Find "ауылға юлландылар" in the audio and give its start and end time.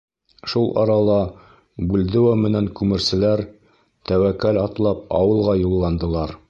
5.21-6.39